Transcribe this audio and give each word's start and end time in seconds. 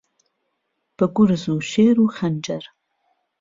به 0.97 1.05
گورز 1.15 1.45
و 1.49 1.57
شێر 1.71 1.97
و 2.01 2.05
خهنجەر 2.15 2.63